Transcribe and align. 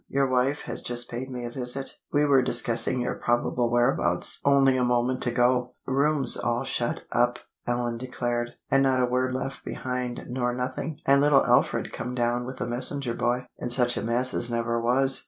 Your 0.07 0.27
wife 0.27 0.63
has 0.63 0.81
just 0.81 1.11
paid 1.11 1.29
me 1.29 1.45
a 1.45 1.51
visit. 1.51 1.99
We 2.11 2.25
were 2.25 2.41
discussing 2.41 3.01
your 3.01 3.13
probable 3.13 3.71
whereabouts 3.71 4.39
only 4.43 4.75
a 4.75 4.83
moment 4.83 5.27
ago." 5.27 5.75
"Rooms 5.85 6.35
all 6.37 6.63
shut 6.63 7.03
up," 7.11 7.37
Ellen 7.67 7.97
declared, 7.99 8.55
"and 8.71 8.81
not 8.81 8.99
a 8.99 9.05
word 9.05 9.35
left 9.35 9.63
behind 9.63 10.25
nor 10.27 10.55
nothing, 10.55 10.99
and 11.05 11.21
little 11.21 11.45
Alfred 11.45 11.93
come 11.93 12.15
down 12.15 12.45
with 12.47 12.59
a 12.59 12.65
messenger 12.65 13.13
boy, 13.13 13.45
in 13.59 13.69
such 13.69 13.95
a 13.95 14.01
mess 14.01 14.33
as 14.33 14.49
never 14.49 14.81
was!" 14.81 15.19